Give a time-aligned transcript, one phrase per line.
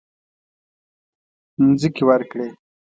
[1.67, 2.47] مځکې ورکړې.